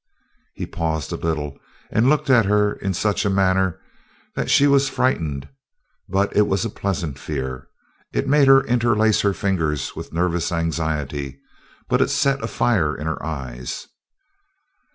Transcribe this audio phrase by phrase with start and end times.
[0.55, 1.59] He paused a little,
[1.91, 3.79] and looked at her in such a manner
[4.33, 5.47] that she was frightened,
[6.09, 7.67] but it was a pleasant fear.
[8.11, 11.39] It made her interlace her fingers with nervous anxiety,
[11.87, 13.89] but it set a fire in her eyes.